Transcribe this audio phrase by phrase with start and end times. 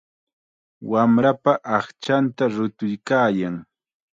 [0.91, 3.55] Wamrapa aqchanta rutuykaayan.